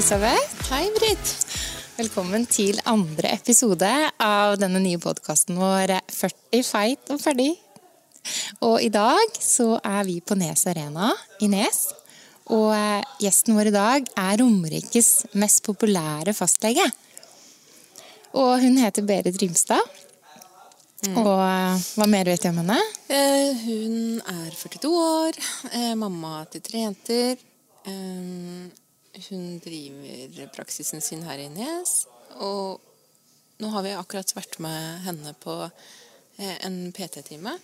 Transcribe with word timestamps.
Elisabeth. 0.00 0.70
Hei, 0.70 0.86
Britt. 0.96 1.30
Velkommen 1.98 2.46
til 2.48 2.78
andre 2.88 3.34
episode 3.34 3.90
av 4.24 4.54
denne 4.56 4.80
nye 4.80 4.96
podkasten 4.96 5.58
vår 5.60 5.92
40 6.08 6.64
feit 6.64 7.12
og 7.12 7.20
ferdig. 7.20 7.50
Og 8.64 8.78
i 8.80 8.88
dag 8.88 9.36
så 9.44 9.74
er 9.84 10.08
vi 10.08 10.16
på 10.24 10.38
Nes 10.40 10.64
Arena 10.72 11.10
i 11.44 11.50
Nes. 11.52 11.82
Og 12.48 12.72
eh, 12.78 13.04
gjesten 13.26 13.60
vår 13.60 13.68
i 13.68 13.74
dag 13.76 14.08
er 14.24 14.40
Romerikes 14.40 15.12
mest 15.36 15.66
populære 15.68 16.32
fastlege. 16.32 16.88
Og 18.40 18.56
hun 18.64 18.80
heter 18.80 19.04
Berit 19.04 19.36
Rimstad. 19.44 19.84
Og 21.12 21.34
eh, 21.44 21.88
hva 22.00 22.08
mer 22.08 22.32
vet 22.32 22.48
du 22.48 22.54
om 22.54 22.64
henne? 22.64 22.80
Eh, 23.12 23.66
hun 23.68 23.96
er 24.24 24.48
42 24.64 24.96
år, 24.96 25.44
eh, 25.74 25.92
mamma 25.92 26.46
til 26.48 26.64
tre 26.64 26.86
jenter. 26.88 27.50
Eh, 27.84 28.79
hun 29.28 29.58
driver 29.64 30.46
praksisen 30.54 31.02
sin 31.04 31.24
her 31.26 31.40
i 31.42 31.48
Nes. 31.52 32.04
Og 32.38 32.80
nå 33.60 33.70
har 33.74 33.84
vi 33.84 33.96
akkurat 33.96 34.32
vært 34.36 34.58
med 34.62 35.04
henne 35.06 35.34
på 35.42 35.56
eh, 35.66 36.56
en 36.66 36.82
PT-time. 36.96 37.56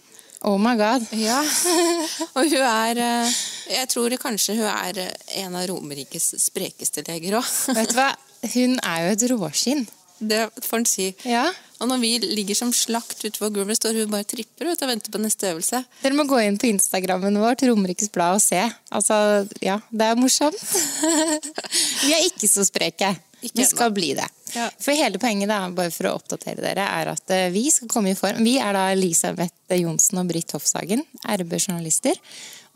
Oh 0.47 0.59
my 0.61 0.75
god. 0.77 1.07
Ja. 1.17 1.41
og 2.37 2.43
hun 2.45 2.61
er 2.61 2.99
eh, 3.01 3.37
Jeg 3.73 3.89
tror 3.89 4.13
kanskje 4.21 4.59
hun 4.59 4.69
er 4.69 5.01
eh, 5.07 5.13
en 5.43 5.57
av 5.57 5.65
Romerikes 5.71 6.35
sprekeste 6.43 7.07
leger 7.07 7.39
òg. 7.41 7.53
Vet 7.79 7.95
du 7.95 7.97
hva? 7.97 8.11
Hun 8.53 8.77
er 8.83 9.07
jo 9.07 9.15
et 9.15 9.27
råskinn. 9.33 9.87
Det 10.31 10.47
får 10.65 10.83
en 10.83 10.89
si. 10.89 11.11
Ja. 11.29 11.47
Og 11.81 11.89
når 11.91 11.99
vi 12.01 12.11
ligger 12.23 12.57
som 12.57 12.71
slakt 12.73 13.19
utenfor 13.21 13.51
gulvet, 13.53 13.77
står 13.77 13.99
hun 14.01 14.09
bare 14.15 14.25
og 14.25 14.31
tripper 14.31 14.71
ut 14.73 14.83
og 14.83 14.89
venter 14.89 15.13
på 15.13 15.21
neste 15.21 15.51
øvelse. 15.51 15.83
Dere 16.03 16.17
må 16.17 16.25
gå 16.25 16.39
inn 16.41 16.57
på 16.61 16.71
Instagrammen 16.71 17.37
vår 17.43 17.59
til 17.61 17.69
Romerikes 17.75 18.09
Blad 18.15 18.39
og 18.39 18.41
se. 18.45 18.63
Altså, 18.97 19.19
ja, 19.61 19.77
det 19.93 20.07
er 20.09 20.17
morsomt. 20.17 20.57
vi 22.07 22.15
er 22.17 22.25
ikke 22.31 22.49
så 22.49 22.65
spreke. 22.67 23.13
Ikke 23.45 23.61
vi 23.61 23.67
skal 23.69 23.93
bli 23.95 24.15
det. 24.17 24.25
Ja. 24.57 24.71
For 24.81 24.97
hele 24.97 25.21
poenget, 25.21 25.51
da, 25.53 25.59
bare 25.77 25.93
for 25.93 26.09
å 26.09 26.15
oppdatere 26.17 26.65
dere, 26.65 26.87
er 27.03 27.11
at 27.13 27.33
eh, 27.37 27.51
vi 27.53 27.67
skal 27.71 27.91
komme 27.93 28.15
i 28.15 28.17
form. 28.19 28.41
Vi 28.47 28.57
er 28.63 28.73
da 28.73 28.87
Elisabeth 28.95 29.77
Johnsen 29.77 30.23
og 30.23 30.31
Britt 30.33 30.55
Hofshagen, 30.57 31.05
RB-journalister. 31.37 32.17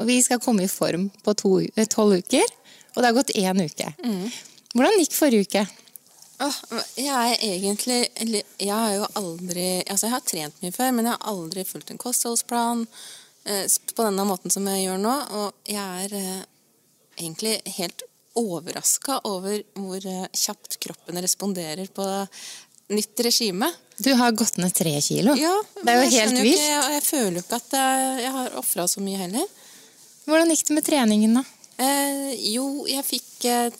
Og 0.00 0.08
vi 0.08 0.18
skal 0.24 0.40
komme 0.44 0.66
i 0.66 0.70
form 0.70 1.08
på 1.24 1.34
to- 1.40 1.64
eh, 1.64 1.88
tolv 1.90 2.20
uker. 2.20 2.44
Og 2.92 3.00
det 3.00 3.08
har 3.08 3.16
gått 3.16 3.32
én 3.40 3.64
uke. 3.64 3.88
Mm. 4.04 4.28
Hvordan 4.76 5.00
gikk 5.00 5.16
forrige 5.16 5.48
uke? 5.48 5.64
Jeg 6.40 7.32
er 7.34 7.42
egentlig 7.44 7.98
Jeg 8.32 8.72
har 8.72 8.94
jo 8.94 9.08
aldri 9.18 9.82
Altså, 9.84 10.06
jeg 10.06 10.14
har 10.14 10.22
trent 10.24 10.62
mye 10.62 10.72
før, 10.74 10.92
men 10.96 11.08
jeg 11.08 11.16
har 11.16 11.32
aldri 11.32 11.64
fulgt 11.68 11.92
en 11.92 12.00
kostholdsplan 12.00 12.86
eh, 13.44 13.66
på 13.94 14.06
denne 14.06 14.24
måten 14.28 14.52
som 14.52 14.68
jeg 14.70 14.86
gjør 14.86 15.02
nå. 15.02 15.16
Og 15.40 15.68
jeg 15.68 16.06
er 16.06 16.16
eh, 16.16 16.40
egentlig 17.20 17.58
helt 17.76 18.06
overraska 18.40 19.20
over 19.28 19.60
hvor 19.76 20.06
eh, 20.06 20.26
kjapt 20.32 20.78
kroppen 20.80 21.20
responderer 21.20 21.92
på 21.92 22.06
nytt 22.90 23.22
regime. 23.26 23.68
Du 24.00 24.12
har 24.16 24.32
gått 24.32 24.56
ned 24.56 24.72
tre 24.74 24.96
kilo. 25.04 25.36
Ja, 25.38 25.52
det 25.82 25.92
er 25.92 26.00
jo 26.00 26.10
helt 26.16 26.40
vilt. 26.40 26.66
Og 26.80 26.94
jeg 26.96 27.04
føler 27.06 27.38
jo 27.38 27.44
ikke 27.44 27.60
at 27.60 27.76
jeg, 27.76 28.12
jeg 28.24 28.34
har 28.38 28.58
ofra 28.60 28.86
så 28.88 29.04
mye 29.04 29.20
heller. 29.20 29.46
Hvordan 30.24 30.52
gikk 30.54 30.66
det 30.68 30.76
med 30.78 30.86
treningen, 30.86 31.36
da? 31.40 31.44
Eh, 31.80 32.32
jo, 32.54 32.66
jeg 32.88 33.04
fikk 33.06 33.46
eh, 33.48 33.78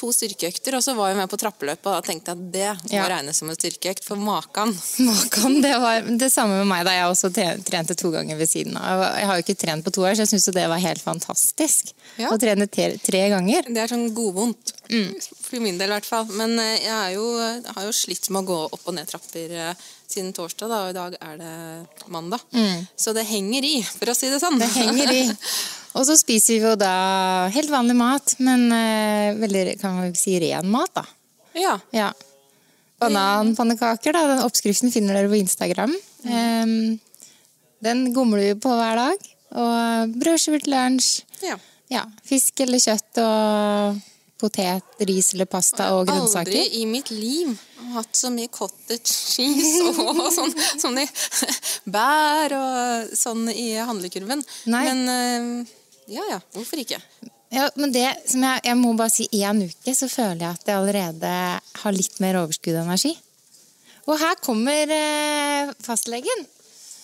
to 0.00 0.08
styrkeøkter, 0.16 0.74
og 0.78 0.82
så 0.84 0.94
var 0.96 1.10
jeg 1.12 1.18
med 1.20 1.28
på 1.30 1.38
trappeløpet 1.40 1.90
og 1.92 2.04
tenkte 2.06 2.32
at 2.32 2.40
det 2.54 2.64
Ja. 2.90 3.02
må 3.02 3.08
regnes 3.12 3.36
som 3.42 3.50
en 3.52 3.58
styrkeøkt, 3.58 4.02
for 4.06 4.16
makan. 4.16 4.72
Makan, 5.10 5.58
det 5.60 5.74
var 5.82 6.08
det 6.08 6.30
samme 6.32 6.56
med 6.62 6.70
meg 6.72 6.86
da 6.88 6.94
jeg 6.96 7.10
også 7.12 7.30
tre- 7.36 7.58
trente 7.68 7.96
to 8.00 8.10
ganger 8.14 8.38
ved 8.40 8.48
siden 8.48 8.78
av. 8.80 9.04
Jeg 9.20 9.28
har 9.28 9.36
jo 9.38 9.44
ikke 9.44 9.58
trent 9.60 9.84
på 9.84 9.92
to 9.94 10.06
år, 10.08 10.16
så 10.16 10.24
jeg 10.24 10.32
syns 10.32 10.48
det 10.56 10.66
var 10.72 10.80
helt 10.82 11.04
fantastisk. 11.04 11.92
Ja. 12.16 12.32
Å 12.32 12.40
trene 12.40 12.66
tre, 12.72 12.94
tre 13.04 13.22
ganger. 13.32 13.68
Det 13.68 13.84
er 13.84 13.92
sånn 13.92 14.08
godvondt. 14.16 14.74
Mm. 14.90 15.12
For 15.44 15.60
min 15.62 15.78
del 15.78 15.92
i 15.92 15.94
hvert 15.98 16.08
fall. 16.08 16.26
Men 16.34 16.56
eh, 16.58 16.80
jeg, 16.88 17.14
jo, 17.20 17.26
jeg 17.38 17.74
har 17.76 17.84
jo 17.86 17.92
slitt 17.94 18.30
med 18.32 18.42
å 18.42 18.48
gå 18.50 18.60
opp 18.74 18.88
og 18.90 18.96
ned 18.96 19.08
trapper 19.10 19.52
eh, 19.68 19.88
siden 20.10 20.32
torsdag, 20.34 20.66
da, 20.72 20.78
og 20.86 20.90
i 20.90 20.96
dag 20.96 21.14
er 21.22 21.36
det 21.38 22.08
mandag. 22.10 22.42
Så 22.98 23.12
det 23.14 23.28
henger 23.30 23.62
i, 23.68 23.76
for 23.86 24.10
å 24.10 24.16
si 24.18 24.26
det 24.32 24.40
sånn. 24.42 24.56
Mm. 24.58 24.64
Det 24.64 24.70
henger 24.74 25.12
i. 25.14 25.22
Og 25.98 26.04
så 26.06 26.14
spiser 26.20 26.54
vi 26.54 26.60
jo 26.62 26.74
da 26.78 27.48
helt 27.50 27.70
vanlig 27.72 27.96
mat, 27.98 28.34
men 28.38 28.68
eh, 28.72 29.34
veldig 29.40 29.64
kan 29.80 29.98
vi 30.04 30.12
si 30.18 30.36
ren 30.42 30.68
mat, 30.70 30.92
da. 30.94 31.06
ja. 31.58 31.78
Ja. 31.96 32.10
Bananpannekaker, 33.00 34.12
da. 34.12 34.26
Den 34.28 34.42
oppskriften 34.44 34.92
finner 34.92 35.16
dere 35.16 35.30
på 35.32 35.38
Instagram. 35.40 35.94
Em, 36.28 36.98
den 37.80 38.02
gomler 38.12 38.50
vi 38.50 38.58
på 38.60 38.74
hver 38.76 38.98
dag. 39.00 39.28
Og 39.56 40.12
brødskiver 40.20 40.62
til 40.66 40.76
lunsj. 40.76 41.22
ja. 41.46 41.56
Ja, 41.90 42.04
fisk 42.22 42.60
eller 42.62 42.78
kjøtt 42.78 43.18
og 43.18 43.96
potet, 44.38 44.84
ris 45.08 45.32
eller 45.34 45.48
pasta 45.50 45.88
og 45.96 46.04
grønnsaker. 46.06 46.52
Aldri 46.54 46.78
i 46.78 46.84
mitt 46.86 47.08
liv 47.10 47.48
hatt 47.94 48.16
så 48.16 48.30
mye 48.34 48.50
cottage 48.52 49.10
cheese 49.10 49.82
og 50.02 50.20
sånn, 50.38 50.54
sånn 50.80 51.00
i 51.02 51.06
bær 51.90 52.54
og 52.58 53.12
sånn 53.18 53.46
i 53.52 53.72
handlekurven. 53.78 54.44
Nei. 54.72 54.84
Men 54.88 55.02
eh, 55.14 55.74
ja 56.16 56.24
ja, 56.32 56.40
hvorfor 56.56 56.82
ikke? 56.82 57.00
Ja, 57.50 57.66
men 57.74 57.90
det 57.94 58.06
som 58.30 58.44
jeg, 58.46 58.62
jeg 58.68 58.78
må 58.78 58.92
bare 58.98 59.10
si 59.10 59.26
én 59.40 59.64
uke, 59.66 59.94
så 59.98 60.06
føler 60.10 60.44
jeg 60.44 60.54
at 60.60 60.68
jeg 60.70 60.78
allerede 60.78 61.32
har 61.82 61.96
litt 61.96 62.20
mer 62.22 62.38
overskudd 62.44 62.78
av 62.78 62.86
energi. 62.86 63.16
Og 64.06 64.16
her 64.22 64.38
kommer 64.42 64.90
eh, 64.94 65.72
fastlegen. 65.82 66.46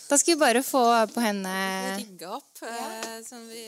Da 0.06 0.14
skal 0.19 0.36
vi 0.36 0.41
bare 0.44 0.62
få 0.62 0.84
på 1.10 1.22
henne 1.22 1.54
Rigge 1.98 2.30
opp. 2.38 2.62
eh, 2.62 3.19
som 3.26 3.42
vi 3.50 3.66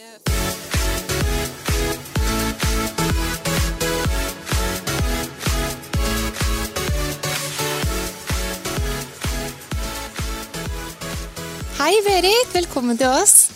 Hei, 11.78 11.94
Berit. 12.02 12.50
Velkommen 12.50 12.98
til 12.98 13.06
oss. 13.06 13.48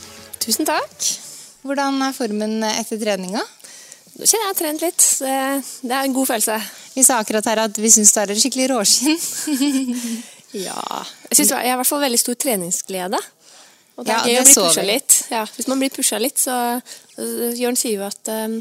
Tusen 0.42 0.66
takk. 0.68 1.06
Hvordan 1.66 1.96
er 2.06 2.14
formen 2.14 2.60
etter 2.68 3.00
treninga? 3.00 3.42
Nå 3.42 4.28
kjenner 4.28 4.44
jeg 4.44 4.50
har 4.50 4.58
trent 4.58 4.84
litt. 4.84 5.06
Det, 5.22 5.90
er 5.90 6.06
en 6.06 6.14
god 6.14 6.28
følelse. 6.30 6.58
Vi 6.94 7.02
sa 7.06 7.16
akkurat 7.22 7.48
her 7.50 7.62
at 7.64 7.80
vi 7.82 7.90
syns 7.90 8.12
du 8.14 8.20
er 8.22 8.34
et 8.34 8.42
skikkelig 8.44 8.70
råskinn. 8.74 9.18
Ja. 10.52 10.76
Jeg, 11.30 11.36
synes, 11.38 11.48
jeg 11.48 11.64
har 11.64 11.78
i 11.78 11.78
hvert 11.80 11.88
fall 11.88 12.02
veldig 12.02 12.18
stor 12.20 12.34
treningsglede. 12.36 13.16
Og 13.96 14.04
det 14.04 14.12
Ja, 14.12 14.18
er 14.18 14.26
gøy 14.26 14.34
det 14.36 14.42
å 14.42 14.44
bli 14.44 14.56
pusha 14.66 14.82
litt. 14.84 15.14
Ja, 15.32 15.40
hvis 15.56 15.68
man 15.72 15.80
blir 15.80 15.94
pusha 15.94 16.18
litt, 16.20 16.42
så 16.42 16.56
Jørn 17.56 17.78
sier 17.80 18.02
jo 18.02 18.04
at 18.04 18.28
um, 18.28 18.58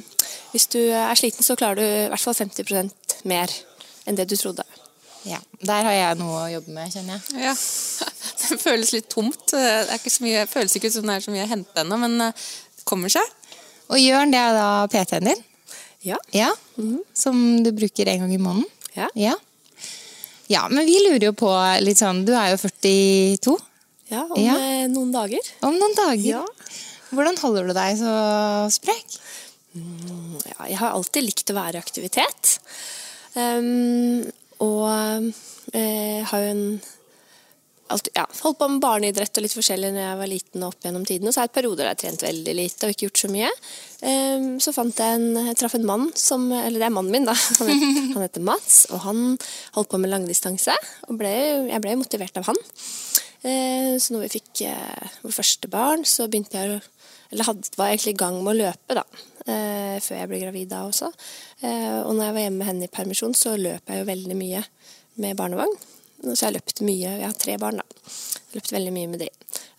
hvis 0.53 0.69
du 0.72 0.79
er 0.79 1.19
sliten, 1.19 1.43
så 1.43 1.57
klarer 1.59 1.81
du 1.81 1.83
i 1.83 2.07
hvert 2.13 2.23
fall 2.23 2.38
50% 2.39 3.17
mer 3.28 3.51
enn 4.07 4.16
det 4.16 4.29
du 4.31 4.38
trodde. 4.39 4.63
Ja, 5.28 5.38
Der 5.62 5.84
har 5.86 5.94
jeg 5.94 6.18
noe 6.18 6.38
å 6.46 6.50
jobbe 6.50 6.73
med, 6.73 6.90
kjenner 6.94 7.20
jeg. 7.20 7.44
Ja. 7.46 7.53
Det 8.52 8.58
føles 8.59 8.90
litt 8.96 9.08
tomt. 9.12 9.38
Det 9.53 9.62
er 9.62 9.91
ikke 9.96 10.12
så 10.12 10.23
mye, 10.26 10.47
føles 10.50 10.73
ikke 10.76 10.90
ut 10.90 10.96
som 10.97 11.06
det 11.08 11.14
er 11.20 11.23
så 11.23 11.32
mye 11.32 11.46
å 11.46 11.52
hente 11.52 11.84
ennå, 11.84 11.97
men 12.02 12.16
eh, 12.26 12.41
det 12.79 12.84
kommer 12.90 13.12
seg. 13.14 13.23
Og 13.94 14.00
Jørn, 14.02 14.32
det 14.34 14.40
er 14.41 14.58
da 14.58 14.66
PT-en 14.91 15.29
din? 15.29 15.44
Ja. 16.03 16.18
Ja. 16.35 16.50
Som 17.14 17.62
du 17.64 17.70
bruker 17.78 18.09
en 18.09 18.26
gang 18.26 18.34
i 18.34 18.40
måneden? 18.41 18.66
Ja. 18.97 19.08
ja. 19.16 19.35
Ja, 20.52 20.66
men 20.73 20.84
vi 20.90 20.97
lurer 21.06 21.29
jo 21.29 21.34
på 21.38 21.52
litt 21.85 22.02
sånn 22.02 22.26
Du 22.28 22.34
er 22.35 22.50
jo 22.52 22.58
42 22.59 23.53
ja 24.12 24.26
om 24.26 24.41
Ja. 24.41 24.58
øh, 24.58 24.88
noen 24.91 25.14
dager. 25.16 25.52
om 25.64 25.78
noen 25.79 25.94
dager. 25.96 26.26
Ja. 26.41 26.41
Hvordan 27.16 27.38
holder 27.40 27.70
du 27.70 27.74
deg 27.78 27.96
så 28.02 28.16
sprek? 28.74 29.16
Ja, 29.78 30.66
jeg 30.67 30.79
har 30.82 30.91
alltid 30.97 31.24
likt 31.29 31.53
å 31.53 31.56
være 31.56 31.79
i 31.79 31.84
aktivitet. 31.85 32.58
Ehm, 33.40 34.26
og 34.61 35.31
eh, 35.73 36.22
har 36.28 36.43
jo 36.46 36.55
en 36.55 36.66
alt, 37.91 38.09
ja, 38.16 38.25
holdt 38.41 38.59
på 38.59 38.67
med 38.72 38.81
barneidrett 38.84 39.37
og 39.37 39.46
litt 39.46 39.55
forskjellig 39.55 39.91
når 39.93 40.03
jeg 40.03 40.19
var 40.22 40.29
liten 40.31 40.63
og 40.63 40.73
opp 40.73 40.85
gjennom 40.85 41.05
tiden. 41.08 41.28
Og 41.28 41.34
så 41.34 41.41
har 41.41 41.49
jeg 41.49 41.55
perioder 41.58 41.84
der 41.84 41.90
jeg 41.90 41.97
har 41.97 42.02
trent 42.03 42.25
veldig 42.25 42.55
lite 42.58 42.87
og 42.87 42.93
ikke 42.93 43.08
gjort 43.08 43.23
så 43.23 43.31
mye. 43.31 43.49
Um, 44.02 44.47
så 44.63 44.73
fant 44.75 45.02
jeg 45.03 45.17
en, 45.17 45.28
jeg 45.49 45.58
traff 45.59 45.75
en 45.78 45.85
mann 45.85 46.08
som 46.17 46.47
Eller 46.49 46.81
det 46.81 46.87
er 46.87 46.96
mannen 46.96 47.13
min, 47.13 47.28
da. 47.28 47.35
Han 47.59 47.69
heter, 47.69 47.99
han 48.16 48.25
heter 48.25 48.46
Mats, 48.46 48.79
og 48.91 49.03
han 49.05 49.19
holdt 49.75 49.91
på 49.91 49.99
med 50.02 50.11
langdistanse. 50.11 50.75
Og 51.09 51.19
ble, 51.19 51.34
jeg 51.72 51.84
ble 51.84 51.97
motivert 51.99 52.40
av 52.40 52.49
han. 52.49 52.59
Uh, 53.41 53.97
så 54.02 54.14
når 54.14 54.25
vi 54.28 54.34
fikk 54.37 54.66
uh, 54.69 55.14
vårt 55.25 55.40
første 55.40 55.72
barn, 55.72 56.05
så 56.07 56.29
begynte 56.29 56.59
jeg 56.59 56.78
å 56.78 56.81
Eller 57.31 57.47
hadde, 57.47 57.72
var 57.79 57.91
egentlig 57.91 58.16
i 58.16 58.22
gang 58.22 58.39
med 58.43 58.53
å 58.53 58.59
løpe, 58.59 58.97
da. 58.97 59.05
Eh, 59.45 59.97
før 60.03 60.19
jeg 60.19 60.29
ble 60.29 60.41
gravid 60.43 60.69
da 60.72 60.83
også. 60.85 61.09
og 61.61 62.11
når 62.16 62.25
jeg 62.25 62.35
var 62.35 62.43
hjemme 62.43 62.59
med 62.59 62.67
henne 62.67 62.87
i 62.87 62.91
permisjon, 62.91 63.33
så 63.37 63.55
løp 63.57 63.89
jeg 63.89 64.01
jo 64.01 64.09
veldig 64.09 64.37
mye 64.37 64.63
med 65.22 65.37
barnevogn. 65.39 65.75
Så 66.22 66.37
jeg 66.37 66.47
har 66.47 66.57
løpt 66.59 66.83
mye. 66.85 67.16
Jeg 67.17 67.25
har 67.25 67.37
tre 67.37 67.57
barn, 67.61 67.81
da. 67.81 67.85
Jeg 68.05 68.51
har 68.51 68.59
løpt 68.59 68.73
veldig 68.75 68.93
mye 68.93 69.11
med 69.13 69.23
de. 69.23 69.29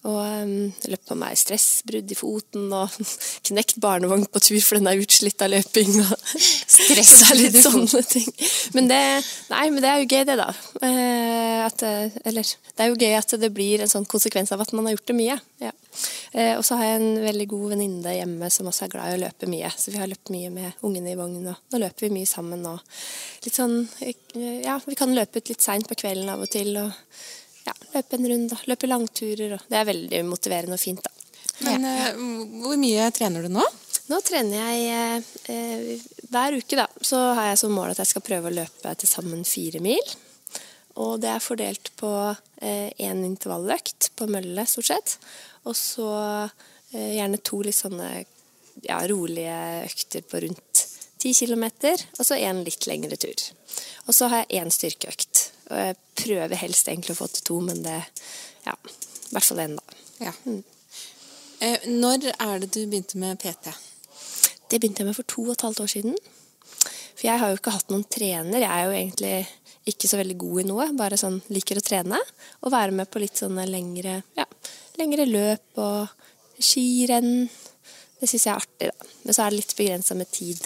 Og 0.03 0.19
um, 0.19 0.73
løp 0.91 1.03
på 1.07 1.15
meg 1.15 1.39
stressbrudd 1.39 2.11
i 2.11 2.17
foten 2.19 2.73
og 2.75 2.91
knekt 3.47 3.77
barnevogn 3.83 4.25
på 4.27 4.41
tur, 4.43 4.59
for 4.65 4.81
den 4.81 4.89
er 4.91 4.99
utslitt 4.99 5.43
av 5.45 5.53
løping. 5.53 5.93
Og 6.03 6.15
litt 7.39 7.59
sånne 7.63 8.03
ting. 8.11 8.27
Men 8.75 8.89
det, 8.91 8.99
nei, 9.53 9.69
men 9.71 9.79
det 9.85 9.93
er 9.93 10.01
jo 10.01 10.09
gøy, 10.09 10.25
det, 10.27 10.37
da. 10.41 10.49
Eh, 10.83 11.61
at, 11.63 11.85
eh, 11.87 12.17
eller 12.27 12.51
det 12.51 12.83
er 12.83 12.91
jo 12.91 12.99
gøy 12.99 13.15
at 13.21 13.35
det 13.45 13.51
blir 13.55 13.85
en 13.85 13.93
sånn 13.93 14.09
konsekvens 14.11 14.51
av 14.55 14.65
at 14.65 14.73
man 14.75 14.89
har 14.89 14.97
gjort 14.97 15.13
det 15.13 15.17
mye. 15.21 15.37
Ja. 15.63 15.71
Eh, 16.33 16.57
og 16.57 16.65
så 16.67 16.81
har 16.81 16.89
jeg 16.89 16.99
en 16.99 17.23
veldig 17.23 17.47
god 17.53 17.67
venninne 17.77 18.17
hjemme 18.17 18.49
som 18.51 18.71
også 18.73 18.89
er 18.89 18.95
glad 18.97 19.13
i 19.13 19.21
å 19.21 19.23
løpe 19.23 19.51
mye. 19.53 19.71
Så 19.77 19.95
vi 19.95 20.01
har 20.03 20.11
løpt 20.11 20.33
mye 20.35 20.51
med 20.51 20.83
ungene 20.83 21.13
i 21.13 21.21
vogn, 21.21 21.39
og 21.45 21.55
nå 21.55 21.83
løper 21.85 22.09
vi 22.09 22.17
mye 22.17 22.31
sammen. 22.31 22.67
Og 22.73 22.83
litt 23.47 23.55
sånn 23.55 23.85
Ja, 24.67 24.81
vi 24.83 24.99
kan 24.99 25.15
løpe 25.15 25.39
ut 25.39 25.55
litt 25.55 25.63
seint 25.63 25.87
på 25.87 25.99
kvelden 26.03 26.33
av 26.33 26.43
og 26.43 26.51
til. 26.51 26.75
og 26.81 26.91
løpe 27.93 28.19
en 28.19 28.29
runde, 28.33 28.59
løpe 28.71 28.91
langturer. 28.91 29.57
Og 29.57 29.71
det 29.71 29.79
er 29.79 29.89
veldig 29.89 30.25
motiverende 30.29 30.79
og 30.79 30.83
fint, 30.83 31.03
da. 31.05 31.13
Men 31.63 31.87
ja. 31.87 32.11
Eh, 32.11 32.21
hvor 32.65 32.79
mye 32.81 33.09
trener 33.15 33.47
du 33.47 33.53
nå? 33.53 33.65
Nå 34.11 34.19
trener 34.27 34.59
jeg 34.59 35.23
eh, 35.53 36.09
hver 36.33 36.59
uke, 36.59 36.79
da. 36.79 36.89
Så 37.01 37.21
har 37.37 37.53
jeg 37.53 37.63
som 37.63 37.75
mål 37.77 37.93
at 37.93 38.03
jeg 38.03 38.13
skal 38.13 38.27
prøve 38.27 38.51
å 38.51 38.57
løpe 38.63 38.95
til 38.99 39.11
sammen 39.11 39.47
fire 39.49 39.83
mil. 39.85 40.15
Og 41.01 41.17
det 41.23 41.31
er 41.33 41.45
fordelt 41.45 41.93
på 41.97 42.11
én 42.61 43.23
eh, 43.23 43.29
intervalløkt 43.29 44.11
på 44.19 44.29
mølle, 44.29 44.67
stort 44.69 44.91
sett. 44.91 45.17
Og 45.65 45.77
så 45.79 46.11
eh, 46.93 47.15
gjerne 47.17 47.41
to 47.41 47.63
litt 47.65 47.79
sånne 47.79 48.11
ja, 48.85 48.99
rolige 49.09 49.57
økter 49.87 50.27
på 50.29 50.43
rundt 50.45 50.87
ti 51.23 51.33
km, 51.37 51.65
og 52.19 52.27
så 52.27 52.37
en 52.37 52.65
litt 52.67 52.87
lengre 52.91 53.17
tur. 53.21 53.47
Og 54.09 54.17
så 54.17 54.29
har 54.33 54.43
jeg 54.43 54.65
én 54.65 54.73
styrkeøkt. 54.75 55.32
Og 55.71 55.79
jeg 55.79 55.97
prøver 56.19 56.61
helst 56.61 56.91
egentlig 56.91 57.15
å 57.15 57.21
få 57.23 57.31
til 57.33 57.47
to, 57.49 57.61
men 57.65 57.83
det 57.87 57.99
Ja, 58.67 58.75
i 58.75 59.33
hvert 59.35 59.47
fall 59.49 59.63
én, 59.65 59.79
da. 59.79 59.97
Ja. 60.23 60.33
Mm. 60.45 60.63
Eh, 61.63 61.89
når 61.89 62.29
er 62.33 62.61
det 62.63 62.73
du 62.75 62.85
begynte 62.87 63.19
med 63.19 63.41
PT? 63.43 63.73
Det 64.71 64.79
begynte 64.81 65.03
jeg 65.03 65.09
med 65.09 65.17
for 65.17 65.29
to 65.29 65.43
og 65.49 65.57
et 65.57 65.65
halvt 65.67 65.83
år 65.85 65.91
siden. 65.91 66.15
For 67.15 67.27
jeg 67.27 67.39
har 67.39 67.51
jo 67.51 67.59
ikke 67.59 67.75
hatt 67.75 67.91
noen 67.93 68.05
trener. 68.11 68.63
Jeg 68.63 68.71
er 68.71 68.85
jo 68.87 68.95
egentlig 68.99 69.35
ikke 69.91 70.09
så 70.11 70.19
veldig 70.21 70.37
god 70.39 70.61
i 70.63 70.67
noe, 70.69 70.87
bare 70.99 71.19
sånn 71.19 71.41
liker 71.55 71.79
å 71.79 71.85
trene. 71.85 72.19
Og 72.63 72.75
være 72.75 72.95
med 72.99 73.11
på 73.11 73.23
litt 73.23 73.39
sånne 73.39 73.67
lengre 73.71 74.21
ja, 74.39 74.47
lengre 74.99 75.27
løp 75.29 75.83
og 75.83 76.63
skirenn. 76.63 77.49
Det 78.21 78.31
syns 78.31 78.47
jeg 78.47 78.53
er 78.53 78.63
artig, 78.63 78.91
da. 78.91 79.11
Men 79.23 79.37
så 79.37 79.45
er 79.45 79.51
det 79.51 79.61
litt 79.61 79.77
begrensa 79.79 80.19
med 80.19 80.31
tid 80.35 80.63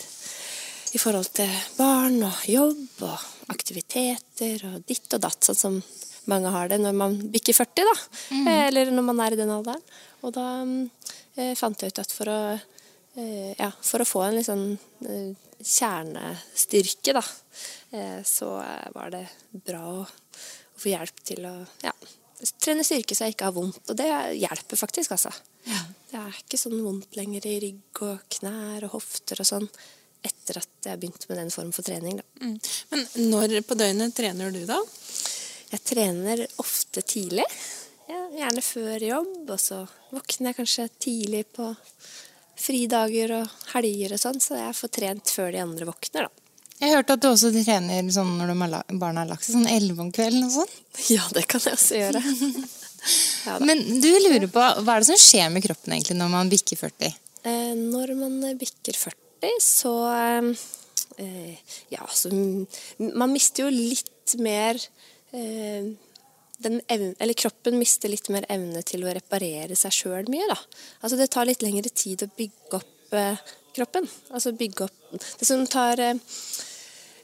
i 0.97 1.01
forhold 1.01 1.29
til 1.37 1.51
barn 1.77 2.23
og 2.25 2.45
jobb 2.49 3.03
og 3.05 3.53
aktiviteter 3.53 4.63
og 4.71 4.85
ditt 4.89 5.13
og 5.13 5.23
datt, 5.27 5.45
sånn 5.45 5.59
som 5.59 5.75
mange 6.31 6.51
har 6.55 6.71
det 6.71 6.79
når 6.81 6.95
man 6.97 7.17
bikker 7.33 7.55
40, 7.55 7.85
da. 7.87 7.97
Mm. 8.33 8.47
Eller 8.55 8.93
når 8.95 9.05
man 9.07 9.21
er 9.23 9.35
i 9.35 9.39
den 9.39 9.53
alderen. 9.53 9.83
Og 10.25 10.33
da 10.35 10.47
eh, 11.37 11.53
fant 11.59 11.83
jeg 11.83 11.93
ut 11.93 12.01
at 12.03 12.15
for 12.15 12.33
å, 12.33 12.39
eh, 13.21 13.53
ja, 13.59 13.69
for 13.85 14.03
å 14.03 14.09
få 14.09 14.25
en 14.25 14.39
litt 14.39 14.49
sånn 14.49 14.71
eh, 15.07 15.35
kjernestyrke, 15.61 17.15
da, 17.19 17.23
eh, 17.93 18.23
så 18.27 18.55
var 18.97 19.13
det 19.15 19.27
bra 19.69 19.83
å, 19.91 20.07
å 20.07 20.81
få 20.81 20.95
hjelp 20.95 21.21
til 21.29 21.45
å 21.51 21.55
ja, 21.85 21.93
trene 22.63 22.87
styrke 22.87 23.15
så 23.15 23.29
jeg 23.29 23.37
ikke 23.37 23.51
har 23.51 23.59
vondt. 23.59 23.85
Og 23.93 24.01
det 24.01 24.09
hjelper 24.41 24.81
faktisk, 24.81 25.15
altså. 25.19 25.35
Ja. 25.69 25.85
Det 26.11 26.25
er 26.25 26.41
ikke 26.41 26.61
sånn 26.61 26.81
vondt 26.81 27.21
lenger 27.21 27.47
i 27.53 27.57
rygg 27.69 28.03
og 28.07 28.27
knær 28.39 28.89
og 28.89 28.97
hofter 28.97 29.45
og 29.45 29.51
sånn 29.53 29.71
etter 30.25 30.61
at 30.63 30.89
jeg 30.89 31.01
begynte 31.01 31.29
med 31.31 31.41
den 31.43 31.53
form 31.55 31.73
for 31.75 31.87
trening. 31.87 32.21
Mm. 32.41 32.55
Men 32.93 33.07
når 33.31 33.59
på 33.67 33.79
døgnet 33.79 34.15
trener 34.17 34.55
du, 34.55 34.63
da? 34.69 34.79
Jeg 35.73 35.83
trener 35.83 36.47
ofte 36.63 37.03
tidlig. 37.03 37.45
Ja, 38.07 38.23
gjerne 38.39 38.63
før 38.63 39.03
jobb, 39.03 39.37
og 39.51 39.59
så 39.61 39.83
våkner 40.15 40.53
jeg 40.53 40.59
kanskje 40.61 40.89
tidlig 41.03 41.43
på 41.57 41.73
fridager 42.57 43.35
og 43.41 43.71
helger 43.75 44.15
og 44.17 44.23
sånn, 44.23 44.41
så 44.41 44.59
jeg 44.59 44.77
får 44.79 44.93
trent 44.95 45.33
før 45.35 45.51
de 45.53 45.63
andre 45.65 45.89
våkner, 45.89 46.29
da. 46.29 46.43
Jeg 46.77 46.93
hørte 46.93 47.15
at 47.17 47.23
du 47.25 47.29
også 47.31 47.51
trener 47.55 48.09
sånn 48.13 48.35
når 48.37 48.53
barna 49.01 49.23
har 49.23 49.31
lagt 49.31 49.47
seg, 49.47 49.57
sånn 49.57 49.69
elleve 49.71 50.03
om 50.05 50.11
kvelden 50.13 50.45
og 50.45 50.59
sånn? 50.59 50.75
Ja, 51.15 51.25
det 51.33 51.47
kan 51.49 51.63
jeg 51.65 51.77
også 51.77 52.01
gjøre. 52.03 52.21
ja, 53.47 53.59
Men 53.65 53.81
du 54.03 54.11
lurer 54.27 54.49
på, 54.53 54.65
hva 54.85 54.97
er 54.97 55.05
det 55.05 55.09
som 55.09 55.21
skjer 55.21 55.49
med 55.55 55.65
kroppen 55.65 55.97
egentlig 55.97 56.19
når 56.21 56.35
man 56.35 56.53
bikker 56.53 56.81
40? 56.85 57.17
Eh, 57.49 57.73
når 57.79 58.13
man 58.19 58.59
bikker 58.61 58.99
40, 58.99 59.17
så 59.63 59.95
eh, 61.19 61.55
Ja, 61.93 62.07
så 62.13 62.33
Man 62.99 63.33
mister 63.33 63.67
jo 63.67 63.73
litt 63.73 64.35
mer 64.43 64.79
eh, 65.33 65.89
evne, 66.65 67.13
eller 67.19 67.37
kroppen 67.39 67.79
mister 67.79 68.11
litt 68.13 68.31
mer 68.33 68.47
evne 68.53 68.83
til 68.87 69.05
å 69.05 69.13
reparere 69.15 69.77
seg 69.79 69.95
sjøl 69.95 70.31
mye, 70.33 70.49
da. 70.51 70.59
Altså 71.03 71.19
det 71.21 71.31
tar 71.33 71.49
litt 71.49 71.65
lengre 71.65 71.93
tid 71.93 72.25
å 72.25 72.33
bygge 72.37 72.81
opp 72.81 73.19
eh, 73.19 73.45
kroppen. 73.77 74.09
Altså 74.33 74.55
bygge 74.57 74.89
opp 74.89 75.21
Det 75.39 75.47
som 75.47 75.63
tar 75.71 76.01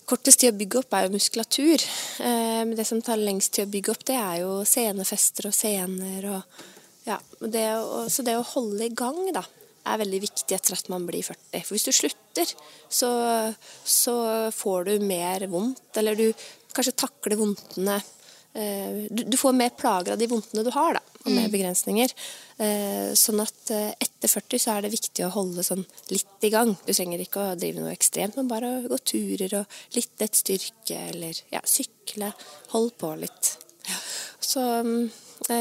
kortest 0.09 0.41
tid 0.41 0.53
å 0.53 0.59
bygge 0.59 0.83
opp, 0.83 0.95
er 0.95 1.07
jo 1.07 1.15
muskulatur. 1.15 1.83
Men 2.21 2.75
det 2.77 2.85
som 2.87 3.01
tar 3.05 3.21
lengst 3.21 3.55
tid 3.57 3.67
å 3.67 3.73
bygge 3.73 3.93
opp, 3.95 4.05
det 4.07 4.17
er 4.19 4.37
jo 4.43 4.53
senefester 4.69 5.49
og 5.49 5.57
sener 5.57 6.29
og 6.31 6.63
ja, 7.05 7.19
det 7.41 7.67
å, 7.77 8.07
Så 8.11 8.25
det 8.27 8.37
å 8.39 8.47
holde 8.55 8.87
i 8.87 8.95
gang, 8.95 9.19
da, 9.35 9.43
er 9.89 10.01
veldig 10.03 10.23
viktig 10.23 10.57
etter 10.57 10.77
at 10.77 10.91
man 10.93 11.07
blir 11.09 11.25
40. 11.27 11.63
For 11.67 11.75
hvis 11.77 11.87
du 11.89 11.93
slutter, 11.97 12.55
så, 12.89 13.13
så 13.85 14.17
får 14.55 14.91
du 14.91 15.07
mer 15.07 15.47
vondt, 15.51 15.89
eller 16.01 16.19
du 16.19 16.29
kanskje 16.73 16.97
takler 17.05 17.41
vondtene 17.41 18.01
Eh, 18.55 19.07
du, 19.11 19.25
du, 19.25 19.37
får 19.37 19.53
mer 19.53 19.71
plager 19.71 20.13
av 20.13 20.19
de 20.19 20.29
vondtene 20.29 20.65
du 20.65 20.71
har, 20.75 20.99
da, 20.99 21.01
og 21.25 21.31
mer 21.31 21.49
mm. 21.49 21.53
begrensninger. 21.55 22.13
Eh, 22.61 23.13
sånn 23.17 23.41
at 23.41 23.73
eh, 23.73 23.95
etter 23.97 24.29
40 24.29 24.61
så 24.61 24.75
er 24.75 24.85
det 24.85 24.93
viktig 24.93 25.25
å 25.25 25.33
holde 25.33 25.65
sånn 25.65 25.85
litt 26.13 26.45
i 26.45 26.53
gang. 26.53 26.75
Du 26.85 26.93
trenger 26.93 27.23
ikke 27.25 27.47
å 27.47 27.57
drive 27.57 27.81
noe 27.81 27.95
ekstremt, 27.95 28.37
men 28.37 28.51
bare 28.51 28.75
å 28.75 28.93
gå 28.93 29.01
turer 29.09 29.57
og 29.63 29.97
litt 29.97 30.25
et 30.25 30.37
styrke 30.37 31.01
eller 31.15 31.41
ja, 31.55 31.65
sykle. 31.65 32.33
Hold 32.75 32.93
på 33.01 33.15
litt. 33.23 33.55
Så, 34.43 34.63
så, 35.43 35.59